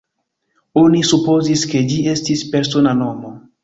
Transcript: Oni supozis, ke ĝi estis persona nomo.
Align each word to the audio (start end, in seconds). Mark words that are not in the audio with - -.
Oni 0.83 1.03
supozis, 1.11 1.69
ke 1.75 1.85
ĝi 1.93 2.03
estis 2.17 2.47
persona 2.53 3.01
nomo. 3.07 3.37